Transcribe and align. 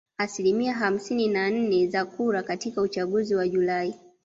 asilimia 0.17 0.73
hamsini 0.73 1.27
na 1.27 1.49
nne 1.49 1.87
za 1.87 2.05
kura 2.05 2.43
katika 2.43 2.81
uchaguzi 2.81 3.35
wa 3.35 3.47
Julai 3.47 3.95